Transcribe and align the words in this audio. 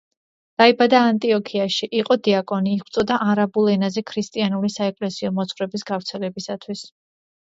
დაიბადა 0.59 1.01
ანტიოქიაში, 1.09 1.89
იყო 1.97 2.17
დიაკონი, 2.27 2.71
იღწვოდა 2.79 3.17
არაბულ 3.27 3.69
ენაზე 3.73 4.03
ქრისტიანული 4.13 4.73
საეკლესიო 4.79 5.33
მოძღვრების 5.41 5.85
გავრცელებისათვის. 5.91 6.83